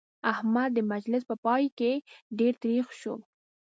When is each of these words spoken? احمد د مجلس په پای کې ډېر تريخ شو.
احمد 0.31 0.69
د 0.73 0.79
مجلس 0.91 1.23
په 1.29 1.35
پای 1.45 1.63
کې 1.77 1.91
ډېر 2.39 2.53
تريخ 2.63 2.85
شو. 2.99 3.15